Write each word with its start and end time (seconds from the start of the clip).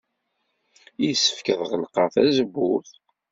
Yessefk 1.03 1.47
ad 1.53 1.61
ɣelqeɣ 1.69 2.07
tazewwut? 2.13 2.91